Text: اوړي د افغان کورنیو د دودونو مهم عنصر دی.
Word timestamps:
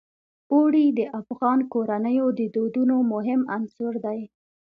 اوړي 0.53 0.85
د 0.97 0.99
افغان 1.19 1.59
کورنیو 1.73 2.27
د 2.39 2.41
دودونو 2.55 2.95
مهم 3.13 3.41
عنصر 3.55 3.93
دی. 4.05 4.19